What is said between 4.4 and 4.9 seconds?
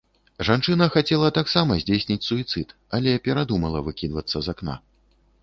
з акна.